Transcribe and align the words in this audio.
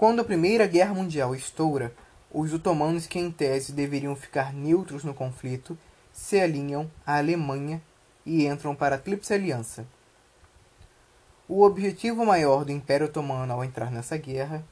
Quando 0.00 0.20
a 0.20 0.24
Primeira 0.24 0.66
Guerra 0.66 0.94
Mundial 0.94 1.34
estoura, 1.34 1.94
os 2.32 2.54
otomanos 2.54 3.06
que 3.06 3.18
em 3.18 3.30
tese 3.30 3.70
deveriam 3.70 4.16
ficar 4.16 4.50
neutros 4.50 5.04
no 5.04 5.12
conflito 5.12 5.76
se 6.10 6.40
alinham 6.40 6.90
à 7.06 7.18
Alemanha 7.18 7.82
e 8.24 8.46
entram 8.46 8.74
para 8.74 8.96
a 8.96 8.98
Tríplice 8.98 9.34
Aliança. 9.34 9.86
O 11.46 11.60
objetivo 11.60 12.24
maior 12.24 12.64
do 12.64 12.72
Império 12.72 13.08
Otomano 13.08 13.52
ao 13.52 13.62
entrar 13.62 13.90
nessa 13.90 14.16
guerra 14.16 14.64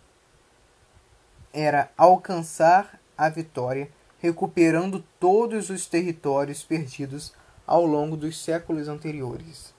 era 1.52 1.92
alcançar 1.94 2.98
a 3.14 3.28
vitória, 3.28 3.90
recuperando 4.20 5.04
todos 5.20 5.68
os 5.68 5.84
territórios 5.84 6.62
perdidos 6.62 7.34
ao 7.66 7.84
longo 7.84 8.16
dos 8.16 8.42
séculos 8.42 8.88
anteriores. 8.88 9.74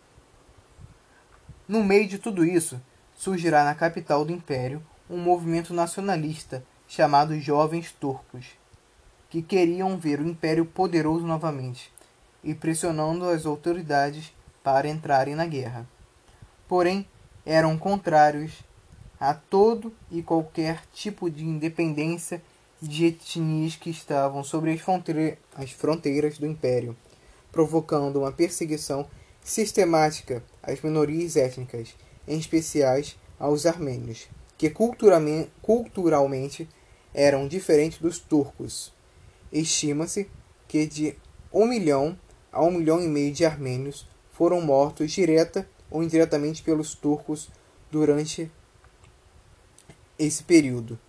No 1.68 1.84
meio 1.84 2.08
de 2.08 2.20
tudo 2.20 2.46
isso, 2.46 2.80
surgirá 3.16 3.64
na 3.64 3.74
capital 3.74 4.24
do 4.24 4.32
império 4.32 4.80
um 5.10 5.18
movimento 5.18 5.74
nacionalista 5.74 6.64
chamado 6.88 7.40
Jovens 7.40 7.92
Turcos, 7.92 8.46
que 9.30 9.42
queriam 9.42 9.98
ver 9.98 10.20
o 10.20 10.28
império 10.28 10.66
poderoso 10.66 11.26
novamente 11.26 11.92
e 12.44 12.54
pressionando 12.54 13.26
as 13.26 13.46
autoridades 13.46 14.34
para 14.64 14.88
entrarem 14.88 15.36
na 15.36 15.46
guerra. 15.46 15.88
Porém, 16.68 17.08
eram 17.46 17.78
contrários 17.78 18.64
a 19.20 19.34
todo 19.34 19.94
e 20.12 20.22
qualquer 20.22 20.84
tipo 20.94 21.30
de 21.30 21.44
independência 21.44 22.42
de 22.82 23.06
etnias 23.06 23.76
que 23.76 23.90
estavam 23.90 24.44
sobre 24.44 24.72
as, 24.72 24.80
fronte 24.80 25.38
as 25.56 25.72
fronteiras 25.72 26.38
do 26.38 26.46
império, 26.46 26.96
provocando 27.52 28.20
uma 28.20 28.32
perseguição 28.32 29.08
sistemática 29.44 30.44
às 30.62 30.82
minorias 30.82 31.36
étnicas, 31.36 31.96
em 32.28 32.38
especiais 32.38 33.18
aos 33.40 33.66
armênios, 33.66 34.28
que 34.60 34.70
culturalmente 34.70 36.68
eram 37.14 37.48
diferentes 37.48 37.98
dos 37.98 38.20
turcos. 38.20 38.94
Estima-se 39.54 40.30
que 40.68 40.86
de 40.86 41.16
um 41.52 41.66
milhão 41.66 42.20
a 42.52 42.62
um 42.62 42.72
milhão 42.72 43.02
e 43.02 43.08
meio 43.08 43.34
de 43.34 43.46
armênios 43.46 44.06
foram 44.34 44.60
mortos 44.60 45.14
direta 45.14 45.68
ou 45.90 46.04
indiretamente 46.04 46.62
pelos 46.62 46.94
turcos 46.94 47.50
durante 47.90 48.52
esse 50.20 50.44
período, 50.44 51.00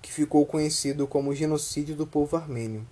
que 0.00 0.10
ficou 0.10 0.46
conhecido 0.46 1.06
como 1.06 1.34
genocídio 1.34 1.94
do 1.94 2.06
povo 2.06 2.38
armênio. 2.38 2.88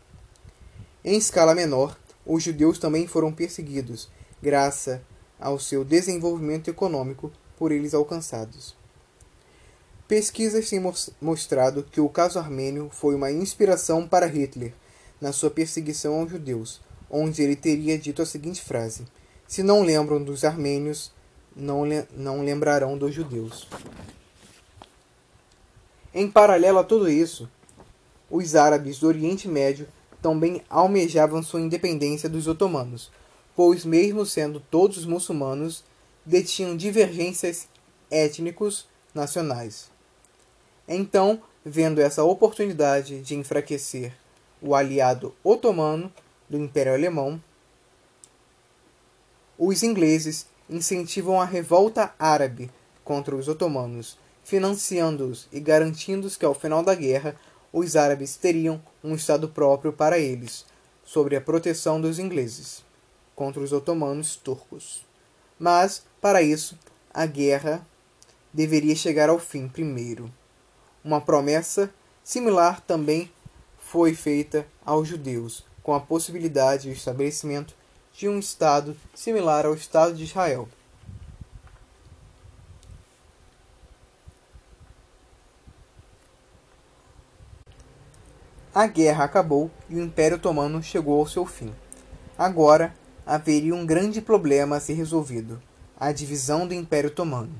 Em 1.02 1.16
escala 1.16 1.54
menor, 1.54 1.98
os 2.26 2.42
judeus 2.42 2.78
também 2.78 3.06
foram 3.06 3.32
perseguidos, 3.32 4.10
graças 4.42 5.00
ao 5.40 5.58
seu 5.58 5.86
desenvolvimento 5.86 6.68
econômico 6.68 7.32
por 7.56 7.72
eles 7.72 7.94
alcançados. 7.94 8.81
Pesquisas 10.12 10.68
têm 10.68 10.78
mostrado 11.22 11.82
que 11.90 11.98
o 11.98 12.06
caso 12.06 12.38
armênio 12.38 12.90
foi 12.92 13.14
uma 13.14 13.32
inspiração 13.32 14.06
para 14.06 14.26
Hitler 14.26 14.74
na 15.18 15.32
sua 15.32 15.50
perseguição 15.50 16.20
aos 16.20 16.30
judeus, 16.30 16.82
onde 17.10 17.42
ele 17.42 17.56
teria 17.56 17.96
dito 17.96 18.20
a 18.20 18.26
seguinte 18.26 18.60
frase: 18.60 19.06
Se 19.48 19.62
não 19.62 19.82
lembram 19.82 20.22
dos 20.22 20.44
armênios, 20.44 21.10
não, 21.56 21.86
le 21.86 22.06
não 22.14 22.44
lembrarão 22.44 22.98
dos 22.98 23.14
judeus. 23.14 23.66
Em 26.12 26.30
paralelo 26.30 26.80
a 26.80 26.84
tudo 26.84 27.10
isso, 27.10 27.48
os 28.30 28.54
árabes 28.54 28.98
do 28.98 29.06
Oriente 29.06 29.48
Médio 29.48 29.88
também 30.20 30.62
almejavam 30.68 31.42
sua 31.42 31.62
independência 31.62 32.28
dos 32.28 32.46
otomanos, 32.46 33.10
pois, 33.56 33.82
mesmo 33.82 34.26
sendo 34.26 34.60
todos 34.60 35.06
muçulmanos, 35.06 35.82
detinham 36.22 36.76
divergências 36.76 37.66
étnicos 38.10 38.86
nacionais. 39.14 39.90
Então, 40.94 41.40
vendo 41.64 42.00
essa 42.00 42.22
oportunidade 42.24 43.20
de 43.20 43.34
enfraquecer 43.34 44.12
o 44.60 44.74
aliado 44.74 45.34
otomano 45.42 46.12
do 46.48 46.58
Império 46.58 46.92
Alemão, 46.92 47.42
os 49.58 49.82
ingleses 49.82 50.46
incentivam 50.68 51.40
a 51.40 51.44
revolta 51.44 52.14
árabe 52.18 52.70
contra 53.04 53.34
os 53.34 53.48
otomanos 53.48 54.18
financiando-os 54.44 55.48
e 55.52 55.60
garantindo 55.60 56.28
que 56.30 56.44
ao 56.44 56.54
final 56.54 56.82
da 56.82 56.94
guerra 56.94 57.36
os 57.72 57.96
árabes 57.96 58.36
teriam 58.36 58.82
um 59.02 59.14
estado 59.14 59.48
próprio 59.48 59.92
para 59.92 60.18
eles, 60.18 60.66
sob 61.04 61.34
a 61.34 61.40
proteção 61.40 62.00
dos 62.00 62.18
ingleses, 62.18 62.84
contra 63.34 63.62
os 63.62 63.72
otomanos 63.72 64.36
turcos. 64.36 65.04
Mas, 65.58 66.04
para 66.20 66.42
isso, 66.42 66.78
a 67.14 67.24
guerra 67.24 67.86
deveria 68.52 68.94
chegar 68.94 69.30
ao 69.30 69.38
fim 69.38 69.68
primeiro. 69.68 70.30
Uma 71.04 71.20
promessa 71.20 71.92
similar 72.22 72.80
também 72.80 73.30
foi 73.78 74.14
feita 74.14 74.66
aos 74.84 75.08
judeus, 75.08 75.64
com 75.82 75.94
a 75.94 76.00
possibilidade 76.00 76.88
do 76.88 76.94
estabelecimento 76.94 77.74
de 78.12 78.28
um 78.28 78.38
Estado 78.38 78.96
similar 79.14 79.66
ao 79.66 79.74
Estado 79.74 80.14
de 80.14 80.24
Israel. 80.24 80.68
A 88.74 88.86
guerra 88.86 89.24
acabou 89.24 89.70
e 89.90 89.96
o 89.96 90.02
Império 90.02 90.38
Otomano 90.38 90.82
chegou 90.82 91.20
ao 91.20 91.26
seu 91.26 91.44
fim. 91.44 91.74
Agora 92.38 92.94
haveria 93.26 93.74
um 93.74 93.84
grande 93.84 94.22
problema 94.22 94.76
a 94.76 94.80
ser 94.80 94.94
resolvido: 94.94 95.60
a 95.98 96.10
divisão 96.10 96.66
do 96.66 96.72
Império 96.72 97.10
Otomano. 97.10 97.52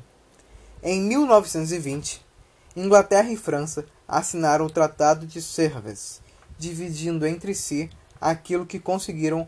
Em 0.83 1.03
1920, 1.03 2.25
Inglaterra 2.75 3.31
e 3.31 3.37
França 3.37 3.85
assinaram 4.09 4.65
o 4.65 4.71
Tratado 4.71 5.27
de 5.27 5.43
Sèvres, 5.43 6.23
dividindo 6.59 7.27
entre 7.27 7.55
si 7.55 7.91
aquilo 8.21 8.65
que 8.65 8.81
conseguiram 8.81 9.47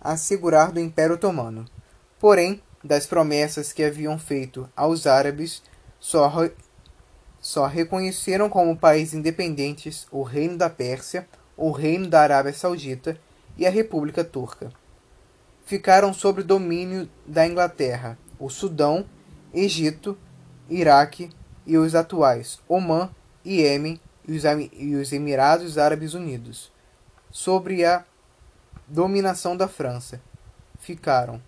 assegurar 0.00 0.70
do 0.70 0.78
Império 0.78 1.16
Otomano. 1.16 1.64
Porém, 2.18 2.62
das 2.82 3.06
promessas 3.06 3.72
que 3.72 3.82
haviam 3.82 4.18
feito 4.18 4.68
aos 4.76 5.06
árabes, 5.06 5.62
só 5.98 6.30
só 7.40 7.66
reconheceram 7.66 8.50
como 8.50 8.76
países 8.76 9.14
independentes 9.14 10.06
o 10.10 10.22
Reino 10.22 10.58
da 10.58 10.68
Pérsia, 10.68 11.26
o 11.56 11.70
Reino 11.70 12.06
da 12.06 12.20
Arábia 12.20 12.52
Saudita 12.52 13.18
e 13.56 13.66
a 13.66 13.70
República 13.70 14.22
Turca. 14.22 14.70
Ficaram 15.64 16.12
sob 16.12 16.42
domínio 16.42 17.08
da 17.26 17.46
Inglaterra 17.46 18.18
o 18.38 18.48
Sudão, 18.48 19.06
Egito, 19.52 20.16
Iraque 20.68 21.30
e 21.70 21.78
os 21.78 21.94
atuais 21.94 22.58
Omã, 22.68 23.08
Iêmen 23.44 24.00
e 24.26 24.96
os 24.96 25.12
Emirados 25.12 25.78
Árabes 25.78 26.14
Unidos. 26.14 26.72
Sobre 27.30 27.84
a 27.84 28.04
dominação 28.88 29.56
da 29.56 29.68
França 29.68 30.20
ficaram 30.80 31.40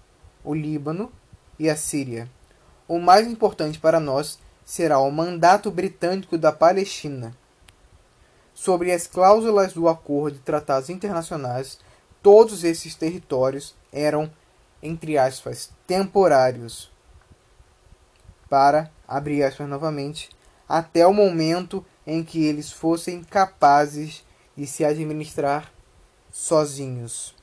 o 0.45 0.55
Líbano 0.55 1.11
e 1.59 1.69
a 1.69 1.75
Síria. 1.75 2.31
O 2.87 3.01
mais 3.01 3.27
importante 3.27 3.81
para 3.81 3.99
nós 3.99 4.39
será 4.65 5.01
o 5.01 5.11
mandato 5.11 5.73
britânico 5.73 6.39
da 6.39 6.53
Palestina. 6.53 7.37
Sobre 8.55 8.93
as 8.93 9.09
cláusulas 9.09 9.73
do 9.73 9.89
acordo 9.89 10.37
de 10.37 10.45
tratados 10.45 10.89
internacionais, 10.89 11.81
todos 12.23 12.63
esses 12.63 12.95
territórios 12.95 13.75
eram, 13.93 14.31
entre 14.81 15.19
aspas, 15.19 15.69
temporários 15.85 16.93
para, 18.49 18.89
abrir 19.17 19.43
aspas 19.43 19.69
novamente, 19.69 20.31
até 20.69 21.07
o 21.07 21.13
momento 21.13 21.85
em 22.07 22.25
que 22.25 22.45
eles 22.45 22.73
fossem 22.73 23.23
capazes 23.23 24.25
de 24.57 24.67
se 24.67 24.85
administrar 24.85 25.73
sozinhos. 26.31 27.35